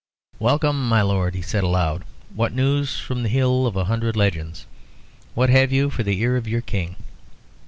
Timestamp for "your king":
6.47-6.95